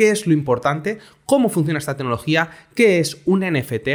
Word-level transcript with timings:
qué 0.00 0.10
es 0.10 0.26
lo 0.26 0.32
importante, 0.32 0.98
cómo 1.26 1.50
funciona 1.50 1.78
esta 1.78 1.94
tecnología, 1.94 2.48
qué 2.74 3.00
es 3.00 3.18
un 3.26 3.40
NFT, 3.40 3.88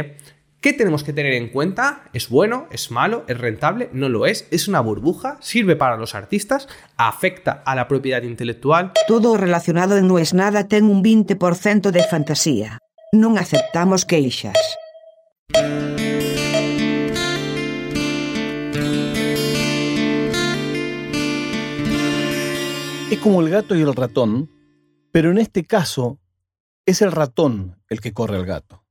¿Qué 0.60 0.72
tenemos 0.72 1.04
que 1.04 1.12
tener 1.12 1.32
en 1.34 1.48
cuenta? 1.48 2.04
¿Es 2.12 2.28
bueno? 2.28 2.66
¿Es 2.72 2.90
malo? 2.90 3.24
¿Es 3.28 3.38
rentable? 3.38 3.88
¿No 3.92 4.08
lo 4.08 4.26
es? 4.26 4.48
¿Es 4.50 4.66
una 4.66 4.80
burbuja? 4.80 5.36
¿Sirve 5.40 5.76
para 5.76 5.96
los 5.96 6.16
artistas? 6.16 6.66
¿Afecta 6.96 7.62
a 7.64 7.76
la 7.76 7.86
propiedad 7.86 8.22
intelectual? 8.22 8.92
Todo 9.06 9.36
relacionado 9.36 9.96
en 9.96 10.08
No 10.08 10.18
es 10.18 10.32
nada 10.32 10.66
ten 10.66 10.84
un 10.84 11.04
20% 11.04 11.90
de 11.90 12.02
fantasía. 12.04 12.78
Non 13.12 13.38
aceptamos 13.38 14.06
queixas. 14.06 14.58
Es 23.10 23.18
como 23.18 23.40
el 23.42 23.50
gato 23.50 23.76
y 23.76 23.82
el 23.82 23.94
ratón, 23.94 24.50
pero 25.16 25.30
en 25.30 25.38
este 25.38 25.64
caso 25.64 26.20
es 26.84 27.00
el 27.00 27.10
ratón 27.10 27.82
el 27.88 28.02
que 28.02 28.12
corre 28.12 28.36
al 28.36 28.44
gato. 28.44 28.84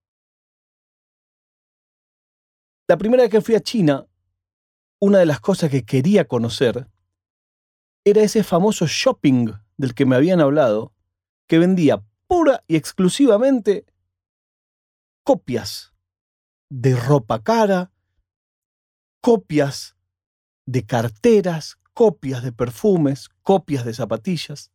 La 2.89 2.97
primera 2.97 3.21
vez 3.21 3.29
que 3.29 3.41
fui 3.41 3.53
a 3.53 3.59
China, 3.59 4.07
una 4.99 5.19
de 5.19 5.27
las 5.27 5.39
cosas 5.39 5.69
que 5.69 5.85
quería 5.85 6.27
conocer 6.27 6.89
era 8.03 8.23
ese 8.23 8.43
famoso 8.43 8.87
shopping 8.87 9.51
del 9.77 9.93
que 9.93 10.07
me 10.07 10.15
habían 10.15 10.41
hablado, 10.41 10.95
que 11.47 11.59
vendía 11.59 12.03
pura 12.25 12.63
y 12.67 12.75
exclusivamente 12.75 13.85
copias 15.23 15.93
de 16.71 16.95
ropa 16.95 17.43
cara, 17.43 17.91
copias 19.21 19.95
de 20.65 20.87
carteras, 20.87 21.77
copias 21.93 22.41
de 22.41 22.51
perfumes, 22.51 23.29
copias 23.43 23.85
de 23.85 23.93
zapatillas. 23.93 24.71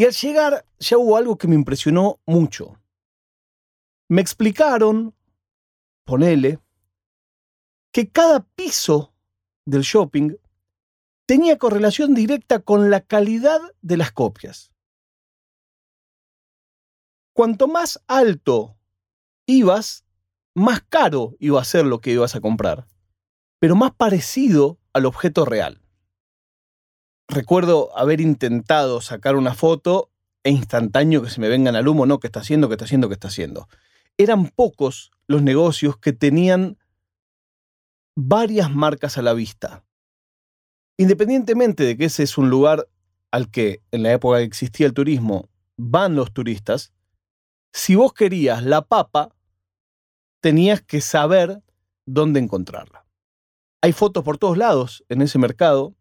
Y 0.00 0.04
al 0.06 0.12
llegar 0.12 0.64
ya 0.78 0.96
hubo 0.96 1.18
algo 1.18 1.36
que 1.36 1.46
me 1.46 1.54
impresionó 1.54 2.20
mucho. 2.24 2.80
Me 4.08 4.22
explicaron, 4.22 5.14
ponele, 6.06 6.58
que 7.92 8.08
cada 8.08 8.40
piso 8.40 9.12
del 9.66 9.82
shopping 9.82 10.36
tenía 11.26 11.58
correlación 11.58 12.14
directa 12.14 12.60
con 12.60 12.88
la 12.88 13.02
calidad 13.02 13.60
de 13.82 13.98
las 13.98 14.10
copias. 14.10 14.72
Cuanto 17.34 17.68
más 17.68 18.02
alto 18.06 18.78
ibas, 19.44 20.06
más 20.54 20.80
caro 20.80 21.36
iba 21.38 21.60
a 21.60 21.64
ser 21.64 21.84
lo 21.84 22.00
que 22.00 22.12
ibas 22.12 22.34
a 22.34 22.40
comprar, 22.40 22.86
pero 23.58 23.76
más 23.76 23.92
parecido 23.92 24.78
al 24.94 25.04
objeto 25.04 25.44
real 25.44 25.82
recuerdo 27.30 27.96
haber 27.96 28.20
intentado 28.20 29.00
sacar 29.00 29.36
una 29.36 29.54
foto 29.54 30.10
e 30.42 30.50
instantáneo 30.50 31.22
que 31.22 31.30
se 31.30 31.40
me 31.40 31.48
vengan 31.48 31.76
al 31.76 31.88
humo, 31.88 32.06
no, 32.06 32.18
¿qué 32.18 32.26
está 32.26 32.40
haciendo? 32.40 32.68
¿Qué 32.68 32.74
está 32.74 32.84
haciendo? 32.84 33.08
¿Qué 33.08 33.14
está 33.14 33.28
haciendo? 33.28 33.68
Eran 34.18 34.48
pocos 34.48 35.10
los 35.26 35.42
negocios 35.42 35.96
que 35.96 36.12
tenían 36.12 36.78
varias 38.16 38.70
marcas 38.70 39.16
a 39.18 39.22
la 39.22 39.32
vista. 39.32 39.84
Independientemente 40.96 41.84
de 41.84 41.96
que 41.96 42.06
ese 42.06 42.22
es 42.22 42.36
un 42.36 42.50
lugar 42.50 42.88
al 43.30 43.50
que 43.50 43.80
en 43.90 44.02
la 44.02 44.12
época 44.12 44.38
que 44.38 44.44
existía 44.44 44.86
el 44.86 44.94
turismo 44.94 45.48
van 45.76 46.16
los 46.16 46.32
turistas, 46.32 46.92
si 47.72 47.94
vos 47.94 48.12
querías 48.12 48.64
la 48.64 48.82
papa, 48.82 49.34
tenías 50.40 50.82
que 50.82 51.00
saber 51.00 51.62
dónde 52.04 52.40
encontrarla. 52.40 53.06
Hay 53.82 53.92
fotos 53.92 54.24
por 54.24 54.36
todos 54.36 54.58
lados 54.58 55.04
en 55.08 55.22
ese 55.22 55.38
mercado 55.38 55.94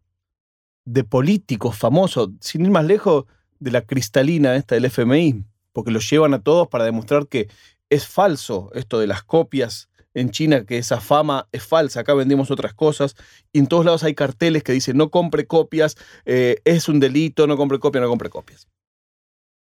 de 0.91 1.03
políticos 1.03 1.77
famosos, 1.77 2.29
sin 2.41 2.65
ir 2.65 2.71
más 2.71 2.83
lejos 2.83 3.25
de 3.59 3.69
la 3.69 3.81
cristalina 3.83 4.55
esta 4.55 4.73
del 4.73 4.85
FMI, 4.85 5.45
porque 5.71 5.91
los 5.91 6.09
llevan 6.09 6.33
a 6.33 6.41
todos 6.41 6.67
para 6.67 6.83
demostrar 6.83 7.27
que 7.27 7.47
es 7.91 8.07
falso 8.07 8.71
esto 8.73 8.97
de 8.97 9.05
las 9.05 9.21
copias 9.21 9.87
en 10.15 10.31
China, 10.31 10.65
que 10.65 10.79
esa 10.79 10.99
fama 10.99 11.47
es 11.51 11.63
falsa, 11.63 11.99
acá 11.99 12.15
vendemos 12.15 12.49
otras 12.49 12.73
cosas, 12.73 13.15
y 13.53 13.59
en 13.59 13.67
todos 13.67 13.85
lados 13.85 14.03
hay 14.03 14.15
carteles 14.15 14.63
que 14.63 14.71
dicen 14.71 14.97
no 14.97 15.11
compre 15.11 15.45
copias, 15.45 15.95
eh, 16.25 16.59
es 16.65 16.89
un 16.89 16.99
delito, 16.99 17.45
no 17.45 17.55
compre 17.55 17.77
copias, 17.77 18.01
no 18.01 18.09
compre 18.09 18.31
copias. 18.31 18.67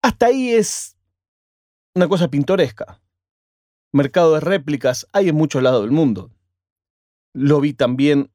Hasta 0.03 0.27
ahí 0.27 0.51
es 0.51 0.97
una 1.97 2.07
cosa 2.07 2.29
pintoresca. 2.29 3.01
Mercado 3.93 4.35
de 4.35 4.41
réplicas 4.41 5.09
hay 5.13 5.29
en 5.31 5.35
muchos 5.35 5.61
lados 5.61 5.83
del 5.83 5.91
mundo. 5.91 6.31
Lo 7.35 7.61
vi 7.61 7.73
también 7.73 8.31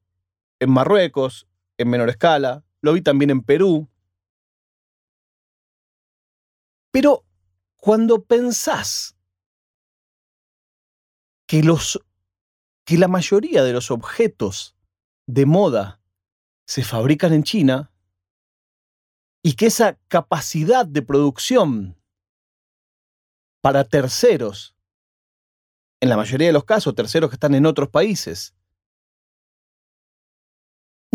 en 0.60 0.70
Marruecos, 0.70 1.48
en 1.78 1.88
menor 1.88 2.10
escala, 2.10 2.65
lo 2.86 2.94
vi 2.94 3.02
también 3.02 3.30
en 3.30 3.42
Perú. 3.42 3.88
Pero 6.90 7.26
cuando 7.76 8.24
pensás 8.24 9.16
que, 11.46 11.62
los, 11.62 12.02
que 12.86 12.96
la 12.96 13.08
mayoría 13.08 13.62
de 13.62 13.74
los 13.74 13.90
objetos 13.90 14.74
de 15.26 15.44
moda 15.44 16.00
se 16.66 16.82
fabrican 16.82 17.34
en 17.34 17.42
China 17.42 17.92
y 19.42 19.54
que 19.54 19.66
esa 19.66 19.98
capacidad 20.08 20.86
de 20.86 21.02
producción 21.02 22.00
para 23.60 23.84
terceros, 23.84 24.74
en 26.00 26.08
la 26.08 26.16
mayoría 26.16 26.48
de 26.48 26.52
los 26.52 26.64
casos 26.64 26.94
terceros 26.94 27.30
que 27.30 27.36
están 27.36 27.54
en 27.54 27.66
otros 27.66 27.88
países, 27.90 28.55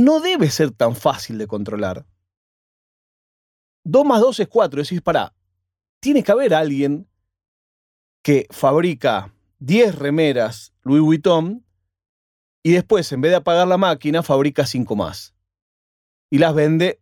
no 0.03 0.19
debe 0.19 0.49
ser 0.49 0.71
tan 0.71 0.95
fácil 0.95 1.37
de 1.37 1.47
controlar. 1.47 2.05
2 3.83 4.05
más 4.05 4.21
2 4.21 4.41
es 4.41 4.47
4, 4.47 4.83
decís, 4.83 5.01
para, 5.01 5.33
tiene 5.99 6.23
que 6.23 6.31
haber 6.31 6.53
alguien 6.53 7.07
que 8.21 8.47
fabrica 8.51 9.33
10 9.59 9.95
remeras 9.95 10.73
Louis 10.83 11.01
Vuitton 11.01 11.65
y 12.63 12.73
después, 12.73 13.11
en 13.11 13.21
vez 13.21 13.31
de 13.31 13.37
apagar 13.37 13.67
la 13.67 13.77
máquina, 13.77 14.21
fabrica 14.21 14.65
5 14.65 14.95
más. 14.95 15.33
Y 16.29 16.37
las 16.37 16.53
vende 16.53 17.01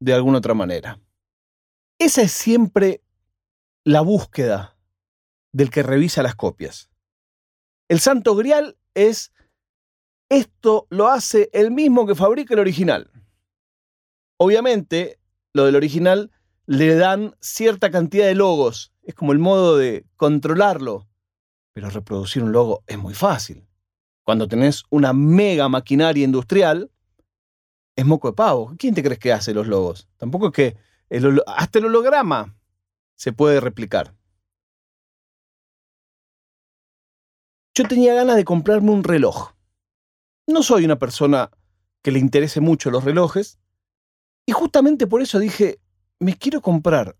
de 0.00 0.12
alguna 0.12 0.38
otra 0.38 0.54
manera. 0.54 1.00
Esa 1.98 2.22
es 2.22 2.32
siempre 2.32 3.02
la 3.84 4.00
búsqueda 4.00 4.76
del 5.52 5.70
que 5.70 5.82
revisa 5.82 6.22
las 6.22 6.34
copias. 6.34 6.90
El 7.88 8.00
santo 8.00 8.34
grial 8.34 8.76
es 8.94 9.32
esto 10.28 10.86
lo 10.90 11.08
hace 11.08 11.48
el 11.52 11.70
mismo 11.70 12.06
que 12.06 12.14
fabrica 12.14 12.54
el 12.54 12.60
original. 12.60 13.10
Obviamente, 14.38 15.18
lo 15.52 15.64
del 15.64 15.76
original 15.76 16.30
le 16.66 16.94
dan 16.96 17.34
cierta 17.40 17.90
cantidad 17.90 18.26
de 18.26 18.34
logos. 18.34 18.92
Es 19.02 19.14
como 19.14 19.32
el 19.32 19.38
modo 19.38 19.76
de 19.76 20.04
controlarlo. 20.16 21.06
Pero 21.72 21.90
reproducir 21.90 22.42
un 22.42 22.52
logo 22.52 22.82
es 22.86 22.98
muy 22.98 23.14
fácil. 23.14 23.66
Cuando 24.24 24.48
tenés 24.48 24.82
una 24.90 25.12
mega 25.12 25.68
maquinaria 25.68 26.24
industrial, 26.24 26.90
es 27.94 28.04
moco 28.04 28.28
de 28.28 28.34
pavo. 28.34 28.74
¿Quién 28.78 28.94
te 28.94 29.02
crees 29.02 29.18
que 29.18 29.32
hace 29.32 29.54
los 29.54 29.66
logos? 29.68 30.08
Tampoco 30.16 30.48
es 30.48 30.52
que 30.52 30.76
hasta 31.46 31.78
el 31.78 31.86
holograma 31.86 32.56
se 33.14 33.32
puede 33.32 33.60
replicar. 33.60 34.14
Yo 37.74 37.86
tenía 37.86 38.14
ganas 38.14 38.36
de 38.36 38.44
comprarme 38.44 38.90
un 38.90 39.04
reloj. 39.04 39.55
No 40.46 40.62
soy 40.62 40.84
una 40.84 40.98
persona 40.98 41.50
que 42.02 42.12
le 42.12 42.18
interese 42.18 42.60
mucho 42.60 42.90
los 42.90 43.04
relojes. 43.04 43.58
Y 44.46 44.52
justamente 44.52 45.06
por 45.06 45.22
eso 45.22 45.38
dije, 45.40 45.80
me 46.20 46.36
quiero 46.36 46.60
comprar 46.60 47.16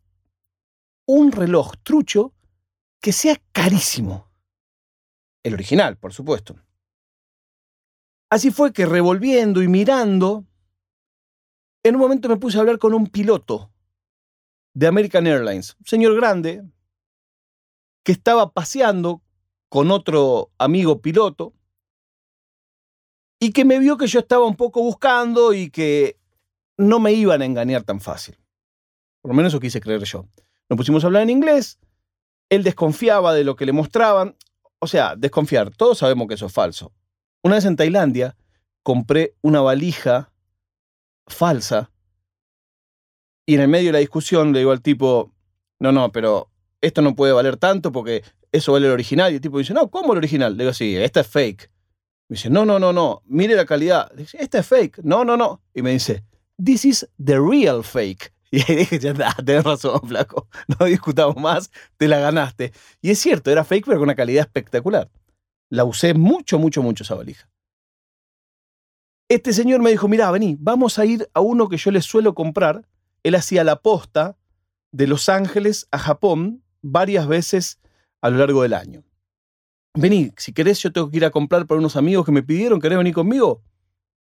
un 1.06 1.32
reloj 1.32 1.72
trucho 1.82 2.34
que 3.00 3.12
sea 3.12 3.37
carísimo. 3.53 4.31
El 5.42 5.54
original, 5.54 5.97
por 5.97 6.12
supuesto. 6.12 6.56
Así 8.31 8.50
fue 8.50 8.72
que 8.72 8.87
revolviendo 8.87 9.62
y 9.62 9.69
mirando, 9.69 10.44
en 11.84 11.94
un 11.94 12.00
momento 12.00 12.28
me 12.28 12.37
puse 12.37 12.56
a 12.56 12.60
hablar 12.60 12.78
con 12.78 12.94
un 12.94 13.06
piloto 13.06 13.72
de 14.75 14.87
American 14.88 15.26
Airlines, 15.26 15.76
un 15.78 15.87
señor 15.87 16.14
grande, 16.17 16.64
que 18.05 18.12
estaba 18.12 18.52
paseando 18.52 19.23
con 19.69 19.90
otro 19.90 20.52
amigo 20.58 21.00
piloto 21.00 21.55
y 23.38 23.53
que 23.53 23.65
me 23.65 23.79
vio 23.79 23.97
que 23.97 24.06
yo 24.06 24.21
estaba 24.21 24.47
un 24.47 24.56
poco 24.56 24.83
buscando 24.83 25.53
y 25.53 25.71
que 25.71 26.19
no 26.77 26.99
me 26.99 27.12
iban 27.12 27.43
a 27.43 27.44
engañar 27.44 27.83
tan 27.83 28.00
fácil. 28.00 28.37
Por 29.23 29.31
lo 29.31 29.37
menos 29.37 29.53
eso 29.53 29.61
quise 29.61 29.81
creer 29.81 30.05
yo. 30.05 30.27
Nos 30.69 30.77
pusimos 30.77 31.05
a 31.05 31.09
hablar 31.09 31.23
en 31.23 31.31
inglés, 31.31 31.79
él 32.49 32.62
desconfiaba 32.62 33.35
de 33.35 33.44
lo 33.44 33.56
que 33.56 33.67
le 33.67 33.73
mostraban, 33.73 34.37
o 34.79 34.87
sea, 34.87 35.17
desconfiar, 35.17 35.71
todos 35.71 35.99
sabemos 35.99 36.29
que 36.29 36.35
eso 36.35 36.47
es 36.47 36.53
falso. 36.53 36.93
Una 37.43 37.56
vez 37.56 37.65
en 37.65 37.77
Tailandia 37.77 38.37
compré 38.83 39.35
una 39.43 39.61
valija 39.61 40.33
falsa 41.27 41.91
y 43.47 43.55
en 43.55 43.61
el 43.61 43.69
medio 43.69 43.87
de 43.87 43.93
la 43.93 43.99
discusión 43.99 44.53
le 44.53 44.61
digo 44.61 44.73
al 44.73 44.83
tipo, 44.83 45.33
no, 45.79 45.93
no, 45.93 46.11
pero 46.11 46.50
esto 46.81 47.03
no 47.03 47.15
puede 47.15 47.33
valer 47.33 47.56
tanto 47.56 47.93
porque 47.93 48.25
eso 48.53 48.73
vale 48.73 48.87
el 48.87 48.93
original. 48.93 49.33
Y 49.33 49.37
el 49.37 49.41
tipo 49.41 49.59
dice, 49.59 49.75
no, 49.75 49.88
¿cómo 49.88 50.12
el 50.12 50.19
original? 50.19 50.56
Le 50.56 50.65
digo, 50.65 50.75
sí, 50.75 50.97
esta 50.97 51.21
es 51.21 51.27
fake. 51.29 51.71
Me 52.28 52.34
dice, 52.34 52.50
no, 52.50 52.64
no, 52.64 52.78
no, 52.78 52.93
no, 52.93 53.23
mire 53.26 53.55
la 53.55 53.64
calidad. 53.64 54.11
Dice, 54.12 54.38
esta 54.40 54.58
es 54.58 54.67
fake. 54.67 54.99
No, 55.05 55.25
no, 55.25 55.37
no. 55.37 55.62
Y 55.75 55.82
me 55.82 55.93
dice, 55.93 56.25
this 56.62 56.84
is 56.84 57.08
the 57.25 57.38
real 57.38 57.82
fake. 57.82 58.32
Y 58.52 58.61
ahí 58.61 58.76
dije, 58.76 58.99
ya 59.00 59.12
tenés 59.44 59.64
razón, 59.64 60.00
flaco. 60.06 60.49
No 60.78 60.87
discutamos 60.87 61.37
más, 61.37 61.70
te 61.96 62.06
la 62.06 62.20
ganaste. 62.20 62.73
Y 63.02 63.11
es 63.11 63.19
cierto, 63.19 63.50
era 63.50 63.64
fake, 63.64 63.84
pero 63.84 63.99
con 63.99 64.05
una 64.05 64.14
calidad 64.14 64.46
espectacular. 64.46 65.11
La 65.69 65.84
usé 65.84 66.14
mucho, 66.14 66.58
mucho, 66.58 66.81
mucho 66.81 67.02
esa 67.02 67.17
valija. 67.17 67.50
Este 69.28 69.52
señor 69.52 69.82
me 69.82 69.90
dijo, 69.90 70.06
mira, 70.06 70.31
vení, 70.31 70.56
vamos 70.61 71.00
a 71.00 71.05
ir 71.05 71.28
a 71.34 71.40
uno 71.40 71.69
que 71.69 71.76
yo 71.76 71.90
le 71.90 72.00
suelo 72.00 72.34
comprar. 72.34 72.87
Él 73.25 73.34
hacía 73.34 73.64
la 73.64 73.82
posta 73.82 74.38
de 74.93 75.08
Los 75.08 75.28
Ángeles 75.28 75.88
a 75.90 75.99
Japón 75.99 76.62
varias 76.82 77.26
veces 77.26 77.81
a 78.20 78.31
lo 78.31 78.38
largo 78.38 78.62
del 78.62 78.75
año. 78.75 79.02
Vení, 79.96 80.31
si 80.37 80.52
querés, 80.52 80.82
yo 80.82 80.93
tengo 80.93 81.10
que 81.10 81.16
ir 81.16 81.25
a 81.25 81.31
comprar 81.31 81.66
para 81.66 81.78
unos 81.78 81.96
amigos 81.96 82.26
que 82.26 82.32
me 82.32 82.43
pidieron, 82.43 82.81
¿querés 82.81 82.98
venir 82.98 83.14
conmigo? 83.14 83.62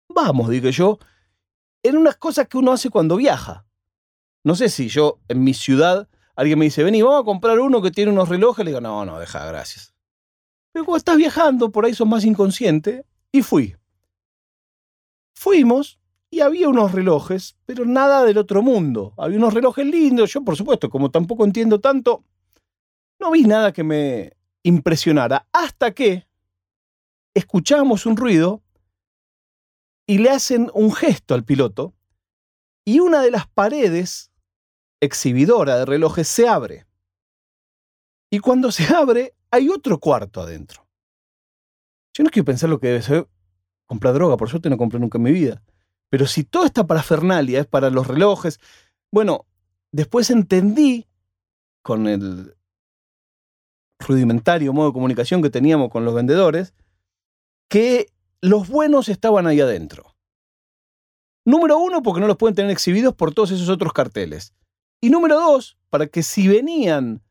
Vamos, 0.08 0.50
dije 0.50 0.72
yo. 0.72 1.00
En 1.82 1.98
unas 1.98 2.16
cosas 2.16 2.48
que 2.48 2.58
uno 2.58 2.72
hace 2.72 2.90
cuando 2.90 3.18
viaja. 3.18 3.66
No 4.44 4.56
sé 4.56 4.70
si 4.70 4.88
yo 4.88 5.20
en 5.28 5.44
mi 5.44 5.54
ciudad 5.54 6.08
alguien 6.36 6.60
me 6.60 6.66
dice, 6.66 6.84
vení, 6.84 7.02
vamos 7.02 7.22
a 7.22 7.26
comprar 7.26 7.60
uno 7.60 7.82
que 7.82 7.92
tiene 7.92 8.12
unos 8.12 8.30
relojes. 8.30 8.64
Le 8.64 8.72
digo, 8.72 8.82
no, 8.82 9.04
no, 9.04 9.20
deja, 9.20 9.46
gracias. 9.46 9.94
Pero 10.72 10.86
cuando 10.86 10.98
estás 10.98 11.18
viajando, 11.18 11.72
por 11.72 11.86
ahí 11.86 11.94
sos 11.94 12.08
más 12.08 12.24
inconsciente. 12.24 13.06
Y 13.32 13.42
fui. 13.42 13.76
Fuimos 15.36 16.00
y 16.30 16.42
había 16.42 16.70
unos 16.70 16.92
relojes, 16.92 17.58
pero 17.66 17.86
nada 17.86 18.24
del 18.24 18.38
otro 18.38 18.62
mundo. 18.62 19.14
Había 19.18 19.38
unos 19.38 19.54
relojes 19.54 19.86
lindos. 19.86 20.32
Yo, 20.34 20.44
por 20.44 20.56
supuesto, 20.56 20.90
como 20.90 21.10
tampoco 21.10 21.46
entiendo 21.46 21.80
tanto, 21.80 22.24
no 23.20 23.32
vi 23.32 23.44
nada 23.44 23.72
que 23.72 23.84
me 23.84 24.34
impresionara. 24.64 25.48
Hasta 25.52 25.94
que 25.94 26.28
escuchamos 27.34 28.06
un 28.06 28.18
ruido 28.18 28.64
y 30.08 30.18
le 30.18 30.30
hacen 30.30 30.70
un 30.74 30.94
gesto 30.94 31.34
al 31.34 31.44
piloto 31.44 31.94
y 32.86 33.00
una 33.00 33.22
de 33.22 33.32
las 33.32 33.48
paredes 33.48 34.32
exhibidora 35.02 35.78
de 35.78 35.86
relojes 35.86 36.28
se 36.28 36.48
abre. 36.48 36.86
Y 38.30 38.40
cuando 38.40 38.72
se 38.72 38.94
abre, 38.94 39.36
hay 39.52 39.70
otro 39.70 40.00
cuarto 40.00 40.42
adentro. 40.42 40.88
Yo 42.14 42.24
no 42.24 42.30
quiero 42.30 42.46
pensar 42.46 42.70
lo 42.70 42.80
que 42.80 42.88
debe 42.88 43.02
ser 43.02 43.28
comprar 43.86 44.14
droga, 44.14 44.38
por 44.38 44.50
suerte 44.50 44.70
no 44.70 44.78
compré 44.78 45.00
nunca 45.00 45.18
en 45.18 45.24
mi 45.24 45.32
vida. 45.32 45.62
Pero 46.10 46.28
si 46.28 46.44
toda 46.44 46.68
esta 46.68 46.86
parafernalia 46.86 47.60
es 47.62 47.68
para 47.68 47.90
los 47.90 48.08
relojes, 48.08 48.60
bueno, 49.12 49.46
después 49.92 50.30
entendí 50.30 51.08
con 51.82 52.08
el 52.08 52.56
rudimentario 54.04 54.74
modo 54.74 54.88
de 54.88 54.94
comunicación 54.94 55.42
que 55.42 55.50
teníamos 55.50 55.90
con 55.90 56.06
los 56.06 56.14
vendedores, 56.14 56.74
que 57.70 58.08
los 58.42 58.68
buenos 58.68 59.10
estaban 59.10 59.48
ahí 59.48 59.62
adentro. 59.62 60.16
Número 61.46 61.78
uno, 61.78 62.02
porque 62.04 62.22
no 62.22 62.28
los 62.28 62.38
pueden 62.38 62.56
tener 62.56 62.72
exhibidos 62.72 63.16
por 63.16 63.34
todos 63.34 63.52
esos 63.52 63.70
otros 63.70 63.94
carteles. 63.94 64.54
Y 65.02 65.10
número 65.10 65.36
dos, 65.36 65.78
para 65.90 66.08
que 66.08 66.24
si 66.24 66.48
venían 66.48 67.22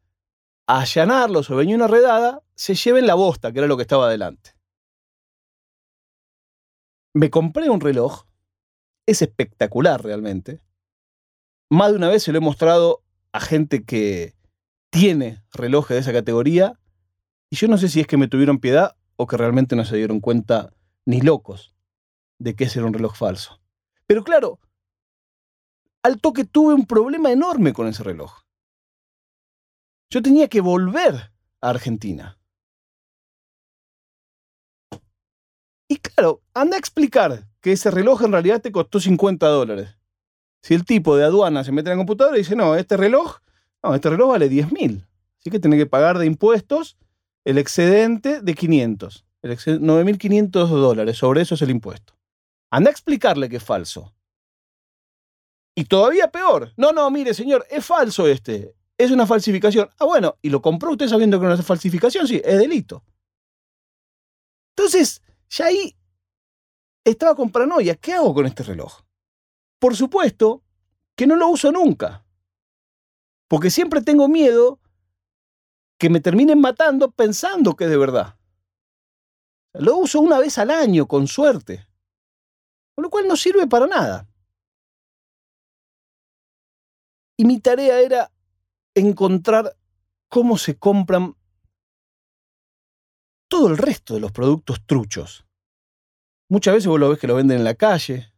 a 0.67 0.81
allanarlos 0.81 1.51
o 1.51 1.57
venía 1.57 1.77
una 1.77 1.87
redada, 1.87 2.43
se 2.55 2.75
lleven 2.75 3.07
la 3.07 3.15
bosta, 3.15 3.53
que 3.53 3.59
era 3.59 3.69
lo 3.69 3.77
que 3.77 3.83
estaba 3.83 4.07
adelante. 4.07 4.55
Me 7.15 7.31
compré 7.31 7.71
un 7.71 7.81
reloj, 7.81 8.25
es 9.07 9.23
espectacular 9.23 10.03
realmente. 10.03 10.61
Más 11.71 11.91
de 11.91 11.97
una 11.97 12.09
vez 12.09 12.23
se 12.23 12.33
lo 12.33 12.39
he 12.39 12.43
mostrado 12.43 13.03
a 13.33 13.41
gente 13.41 13.85
que 13.85 14.35
tiene 14.93 15.43
relojes 15.55 15.95
de 15.95 16.01
esa 16.01 16.13
categoría, 16.13 16.79
y 17.51 17.57
yo 17.57 17.67
no 17.67 17.79
sé 17.79 17.89
si 17.89 18.01
es 18.01 18.07
que 18.07 18.19
me 18.19 18.29
tuvieron 18.29 18.61
piedad 18.61 18.95
o 19.17 19.27
que 19.27 19.39
realmente 19.39 19.75
no 19.75 19.87
se 19.87 19.97
dieron 19.97 20.21
cuenta 20.21 20.75
ni 21.07 21.23
locos 21.23 21.75
de 22.39 22.55
que 22.55 22.65
ese 22.65 22.79
era 22.79 22.87
un 22.87 22.93
reloj 22.93 23.17
falso. 23.17 23.61
Pero 24.07 24.23
claro, 24.23 24.61
al 26.03 26.21
toque 26.21 26.45
tuve 26.45 26.75
un 26.75 26.87
problema 26.87 27.33
enorme 27.33 27.73
con 27.73 27.89
ese 27.89 28.03
reloj. 28.03 28.43
Yo 30.11 30.21
tenía 30.21 30.49
que 30.49 30.61
volver 30.61 31.33
a 31.63 31.71
Argentina. 31.71 32.39
Y 35.89 35.97
claro, 35.97 36.43
anda 36.53 36.77
a 36.77 36.79
explicar 36.79 37.49
que 37.63 37.73
ese 37.73 37.91
reloj 37.91 38.25
en 38.25 38.33
realidad 38.33 38.61
te 38.61 38.73
costó 38.73 39.01
50 39.01 39.47
dólares. 39.47 39.97
Si 40.61 40.75
el 40.75 40.85
tipo 40.85 41.17
de 41.17 41.25
aduana 41.25 41.65
se 41.65 41.73
mete 41.73 41.91
en 41.91 41.97
la 41.97 42.01
computadora 42.01 42.37
y 42.37 42.41
dice, 42.41 42.57
no, 42.57 42.75
este 42.75 42.99
reloj, 42.99 43.39
no, 43.83 43.95
este 43.95 44.11
reloj 44.11 44.31
vale 44.31 44.49
10 44.49 44.73
mil. 44.73 45.07
Así 45.41 45.51
que 45.51 45.59
tiene 45.59 45.77
que 45.77 45.87
pagar 45.87 46.19
de 46.19 46.27
impuestos 46.27 46.97
el 47.45 47.59
excedente 47.59 48.41
de 48.41 48.55
500. 48.55 49.25
9.500 49.43 50.69
dólares. 50.69 51.19
Sobre 51.19 51.43
eso 51.43 51.55
es 51.55 51.63
el 51.63 51.71
impuesto. 51.71 52.15
Anda 52.71 52.91
a 52.91 52.93
explicarle 52.93 53.49
que 53.49 53.57
es 53.57 53.65
falso. 53.65 54.15
Y 55.75 55.85
todavía 55.85 56.31
peor. 56.31 56.73
No, 56.77 56.93
no, 56.93 57.11
mire, 57.11 57.35
señor, 57.35 57.67
es 57.71 57.85
falso 57.85 58.27
este. 58.27 58.77
Es 58.97 59.11
una 59.11 59.27
falsificación. 59.27 59.89
Ah, 59.99 60.05
bueno, 60.05 60.37
¿y 60.43 60.51
lo 60.51 60.63
compró 60.63 60.93
usted 60.93 61.09
sabiendo 61.09 61.41
que 61.41 61.47
no 61.47 61.55
es 61.55 61.67
falsificación? 61.67 62.29
Sí, 62.29 62.41
es 62.45 62.59
delito. 62.59 63.03
Entonces, 64.77 65.23
ya 65.51 65.67
ahí 65.67 65.97
estaba 67.05 67.35
con 67.35 67.51
paranoia. 67.51 67.97
¿Qué 67.97 68.13
hago 68.13 68.33
con 68.33 68.47
este 68.47 68.63
reloj? 68.63 69.01
Por 69.79 69.97
supuesto 69.97 70.63
que 71.17 71.27
no 71.27 71.37
lo 71.37 71.49
uso 71.49 71.73
nunca. 71.73 72.22
Porque 73.53 73.69
siempre 73.69 74.01
tengo 74.01 74.29
miedo 74.29 74.81
que 75.99 76.09
me 76.09 76.21
terminen 76.21 76.59
matando 76.59 77.11
pensando 77.11 77.77
que 77.77 77.85
es 77.85 77.91
de 77.91 77.99
verdad. 77.99 78.39
Lo 79.75 79.99
uso 79.99 80.21
una 80.21 80.39
vez 80.39 80.57
al 80.57 80.71
año, 80.71 81.07
con 81.07 81.27
suerte. 81.27 81.87
Con 82.95 83.03
lo 83.03 83.11
cual 83.11 83.29
no 83.29 83.37
sirve 83.37 83.67
para 83.67 83.87
nada. 83.87 84.27
Y 87.37 87.45
mi 87.45 87.61
tarea 87.61 88.01
era 88.01 88.33
encontrar 88.95 89.77
cómo 90.31 90.57
se 90.57 90.79
compran 90.79 91.37
todo 93.49 93.69
el 93.69 93.77
resto 93.77 94.15
de 94.15 94.21
los 94.21 94.33
productos 94.33 94.87
truchos. 94.87 95.45
Muchas 96.49 96.73
veces 96.73 96.89
vos 96.89 96.99
lo 96.99 97.11
ves 97.11 97.19
que 97.19 97.27
lo 97.27 97.35
venden 97.35 97.59
en 97.59 97.65
la 97.65 97.75
calle, 97.75 98.33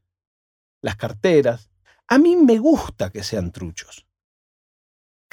las 0.82 0.96
carteras. 0.96 1.70
A 2.08 2.18
mí 2.18 2.34
me 2.34 2.58
gusta 2.58 3.10
que 3.10 3.22
sean 3.22 3.52
truchos. 3.52 4.08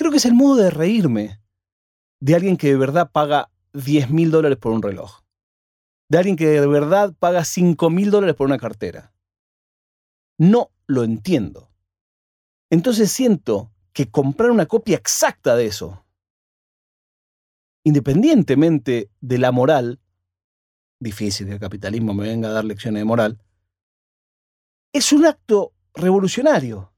Creo 0.01 0.09
que 0.09 0.17
es 0.17 0.25
el 0.25 0.33
modo 0.33 0.55
de 0.55 0.71
reírme 0.71 1.39
de 2.19 2.33
alguien 2.33 2.57
que 2.57 2.69
de 2.69 2.75
verdad 2.75 3.11
paga 3.11 3.51
10 3.73 4.09
mil 4.09 4.31
dólares 4.31 4.57
por 4.57 4.71
un 4.71 4.81
reloj 4.81 5.21
de 6.09 6.17
alguien 6.17 6.35
que 6.35 6.47
de 6.47 6.65
verdad 6.65 7.13
paga 7.19 7.45
5 7.45 7.87
mil 7.91 8.09
dólares 8.09 8.35
por 8.35 8.47
una 8.47 8.57
cartera. 8.57 9.13
No 10.39 10.71
lo 10.87 11.03
entiendo. 11.03 11.69
Entonces 12.71 13.11
siento 13.11 13.71
que 13.93 14.09
comprar 14.09 14.49
una 14.49 14.65
copia 14.65 14.97
exacta 14.97 15.55
de 15.55 15.67
eso, 15.67 16.03
independientemente 17.85 19.11
de 19.19 19.37
la 19.37 19.51
moral, 19.51 19.99
difícil 20.99 21.45
que 21.45 21.53
el 21.53 21.59
capitalismo 21.59 22.15
me 22.15 22.23
venga 22.23 22.49
a 22.49 22.53
dar 22.53 22.65
lecciones 22.65 23.01
de 23.01 23.05
moral, 23.05 23.39
es 24.93 25.13
un 25.13 25.27
acto 25.27 25.75
revolucionario. 25.93 26.90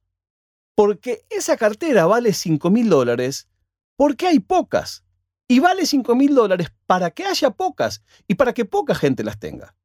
Porque 0.75 1.25
esa 1.29 1.57
cartera 1.57 2.05
vale 2.05 2.33
5 2.33 2.69
mil 2.69 2.89
dólares 2.89 3.47
porque 3.95 4.27
hay 4.27 4.39
pocas 4.39 5.03
y 5.47 5.59
vale 5.59 5.85
5 5.85 6.15
mil 6.15 6.33
dólares 6.33 6.73
para 6.85 7.11
que 7.11 7.25
haya 7.25 7.51
pocas 7.51 8.03
y 8.27 8.35
para 8.35 8.53
que 8.53 8.65
poca 8.65 8.95
gente 8.95 9.23
las 9.23 9.39
tenga. 9.39 9.75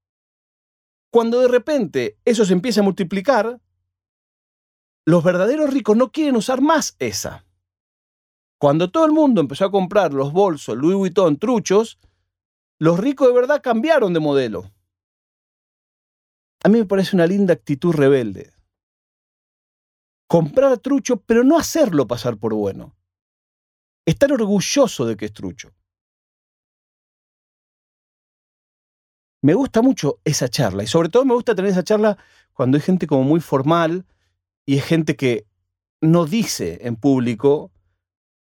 Cuando 1.10 1.40
de 1.40 1.48
repente 1.48 2.18
eso 2.24 2.44
se 2.44 2.52
empieza 2.52 2.80
a 2.80 2.84
multiplicar, 2.84 3.60
los 5.06 5.24
verdaderos 5.24 5.72
ricos 5.72 5.96
no 5.96 6.12
quieren 6.12 6.36
usar 6.36 6.60
más 6.60 6.94
esa. 6.98 7.46
Cuando 8.58 8.90
todo 8.90 9.04
el 9.06 9.12
mundo 9.12 9.40
empezó 9.40 9.64
a 9.64 9.70
comprar 9.70 10.12
los 10.12 10.32
bolsos 10.32 10.76
Louis 10.76 10.96
Vuitton 10.96 11.38
truchos, 11.38 11.98
los 12.78 12.98
ricos 12.98 13.28
de 13.28 13.34
verdad 13.34 13.62
cambiaron 13.62 14.12
de 14.12 14.20
modelo. 14.20 14.70
A 16.64 16.68
mí 16.68 16.78
me 16.78 16.84
parece 16.84 17.14
una 17.14 17.26
linda 17.26 17.54
actitud 17.54 17.92
rebelde. 17.94 18.52
Comprar 20.28 20.78
trucho, 20.78 21.16
pero 21.16 21.42
no 21.42 21.58
hacerlo 21.58 22.06
pasar 22.06 22.36
por 22.36 22.54
bueno 22.54 22.94
estar 24.08 24.32
orgulloso 24.32 25.04
de 25.04 25.16
que 25.16 25.26
es 25.26 25.32
trucho. 25.32 25.70
Me 29.42 29.54
gusta 29.54 29.82
mucho 29.82 30.18
esa 30.24 30.48
charla 30.48 30.82
y 30.82 30.86
sobre 30.86 31.10
todo 31.10 31.24
me 31.24 31.34
gusta 31.34 31.54
tener 31.54 31.70
esa 31.70 31.84
charla 31.84 32.16
cuando 32.54 32.76
hay 32.76 32.82
gente 32.82 33.06
como 33.06 33.22
muy 33.22 33.40
formal 33.40 34.06
y 34.66 34.78
es 34.78 34.84
gente 34.84 35.14
que 35.14 35.46
no 36.00 36.24
dice 36.24 36.78
en 36.82 36.96
público 36.96 37.70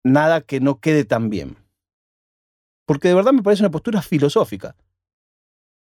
nada 0.03 0.41
que 0.41 0.60
no 0.60 0.79
quede 0.79 1.05
tan 1.05 1.29
bien. 1.29 1.58
Porque 2.86 3.08
de 3.08 3.15
verdad 3.15 3.34
me 3.34 3.41
parece 3.41 3.63
una 3.63 3.72
postura 3.72 4.01
filosófica. 4.01 4.75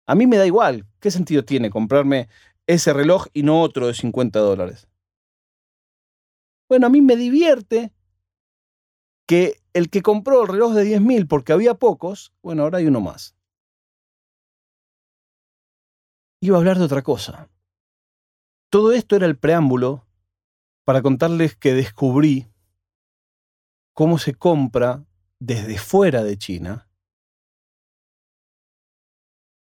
A 0.06 0.14
mí 0.14 0.26
me 0.26 0.38
da 0.38 0.46
igual, 0.46 0.86
¿qué 1.00 1.10
sentido 1.10 1.44
tiene 1.44 1.68
comprarme 1.68 2.28
ese 2.66 2.94
reloj 2.94 3.26
y 3.34 3.42
no 3.42 3.60
otro 3.60 3.88
de 3.88 3.94
50 3.94 4.38
dólares? 4.38 4.88
Bueno, 6.68 6.86
a 6.86 6.90
mí 6.90 7.00
me 7.00 7.16
divierte 7.16 7.92
que 9.26 9.60
el 9.72 9.90
que 9.90 10.02
compró 10.02 10.42
el 10.42 10.48
reloj 10.48 10.72
de 10.74 10.84
10.000 10.84 11.26
porque 11.26 11.52
había 11.52 11.74
pocos, 11.74 12.32
bueno, 12.42 12.62
ahora 12.62 12.78
hay 12.78 12.86
uno 12.86 13.00
más. 13.00 13.36
Iba 16.40 16.56
a 16.56 16.60
hablar 16.60 16.78
de 16.78 16.84
otra 16.84 17.02
cosa. 17.02 17.50
Todo 18.70 18.92
esto 18.92 19.16
era 19.16 19.26
el 19.26 19.38
preámbulo 19.38 20.06
para 20.84 21.02
contarles 21.02 21.56
que 21.56 21.72
descubrí 21.74 22.46
cómo 23.94 24.18
se 24.18 24.34
compra 24.34 25.04
desde 25.40 25.78
fuera 25.78 26.22
de 26.22 26.36
China 26.36 26.88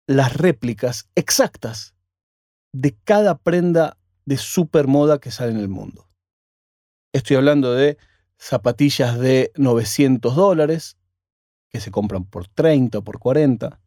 las 0.08 0.36
réplicas 0.36 1.10
exactas 1.16 1.96
de 2.74 2.98
cada 3.04 3.38
prenda 3.38 3.98
de 4.26 4.38
supermoda 4.38 5.20
que 5.20 5.32
sale 5.32 5.52
en 5.52 5.58
el 5.58 5.70
mundo. 5.70 6.11
Estoy 7.14 7.36
hablando 7.36 7.74
de 7.74 7.98
zapatillas 8.38 9.20
de 9.20 9.52
900 9.56 10.36
dólares, 10.36 10.98
que 11.70 11.80
se 11.80 11.92
compran 11.92 12.26
por 12.26 12.48
30 12.48 13.00
o 13.00 13.02
por 13.04 13.20
40. 13.20 13.80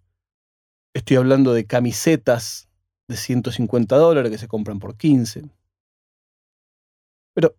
Estoy 0.94 1.16
hablando 1.16 1.52
de 1.52 1.66
camisetas 1.66 2.68
de 3.08 3.16
150 3.16 3.96
dólares 3.96 4.30
que 4.30 4.38
se 4.38 4.48
compran 4.48 4.78
por 4.78 4.96
15. 4.96 5.42
Pero 7.34 7.56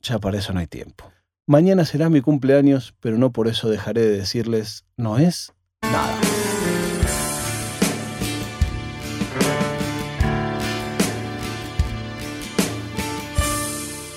ya 0.00 0.18
para 0.18 0.38
eso 0.38 0.52
no 0.52 0.60
hay 0.60 0.66
tiempo. 0.66 1.10
Mañana 1.46 1.84
será 1.84 2.08
mi 2.10 2.20
cumpleaños, 2.20 2.94
pero 3.00 3.18
no 3.18 3.32
por 3.32 3.48
eso 3.48 3.68
dejaré 3.68 4.02
de 4.02 4.18
decirles, 4.18 4.84
no 4.96 5.18
es 5.18 5.52
nada. 5.82 6.25